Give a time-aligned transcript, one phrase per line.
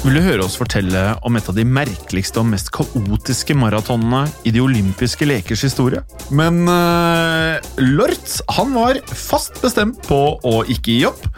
[0.00, 4.52] Vil du høre oss fortelle om et av de merkeligste og mest kaotiske maratonene i
[4.54, 6.00] de olympiske lekers historie?
[6.32, 11.28] Men uh, Lortz han var fast bestemt på å ikke gi opp.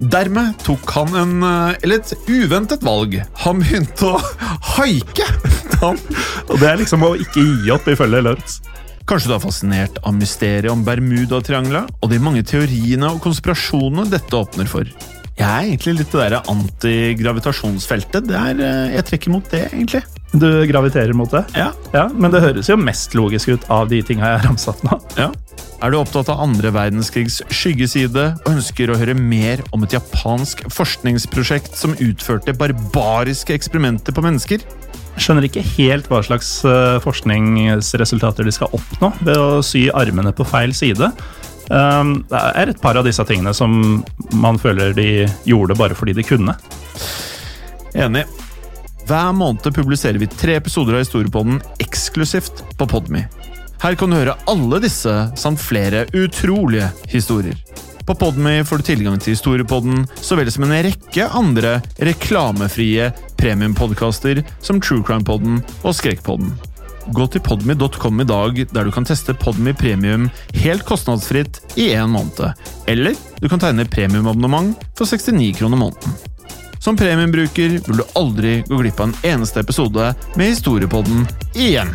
[0.00, 3.14] Dermed tok han en, eh, eller et uventet valg.
[3.44, 4.18] Han begynte å
[4.76, 5.28] haike!
[6.50, 8.58] Og det er liksom å ikke gi opp, ifølge Lortz.
[9.06, 14.34] Kanskje du er fascinert av mysteriet om Bermudatriangelet og de mange teoriene og konspirasjonene dette
[14.34, 14.88] åpner for.
[15.36, 18.26] Jeg er egentlig litt det der antigravitasjonsfeltet.
[18.26, 20.00] Det er, eh, jeg trekker mot det, egentlig.
[20.32, 21.44] Du graviterer mot det?
[21.54, 21.70] Ja.
[21.94, 24.98] Ja, Men det høres jo mest logisk ut av de tinga jeg har ramsatt nå.
[25.16, 25.30] Ja.
[25.84, 30.64] Er du opptatt av andre verdenskrigs skyggeside og ønsker å høre mer om et japansk
[30.72, 34.64] forskningsprosjekt som utførte barbariske eksperimenter på mennesker?
[35.16, 40.44] Skjønner ikke helt hva slags eh, forskningsresultater de skal oppnå ved å sy armene på
[40.48, 41.10] feil side.
[41.66, 44.04] Um, det er et par av disse tingene som
[44.38, 46.54] man føler de gjorde bare fordi de kunne.
[47.96, 48.26] Enig.
[49.06, 53.24] Hver måned publiserer vi tre episoder av Historiepodden eksklusivt på Podme.
[53.82, 57.58] Her kan du høre alle disse samt flere utrolige historier.
[58.06, 63.10] På Podme får du tilgang til Historiepodden så vel som en rekke andre reklamefrie
[63.40, 66.54] premiumpodkaster som True Crime-podden og Skrekkpodden.
[67.14, 70.26] Gå til podmy.com i dag, der du kan teste Podmy Premium
[70.58, 72.50] helt kostnadsfritt i én måned.
[72.90, 76.18] Eller du kan tegne premiumabonnement for 69 kroner måneden.
[76.82, 81.24] Som premiumbruker vil du aldri gå glipp av en eneste episode med Historiepodden
[81.54, 81.94] igjen.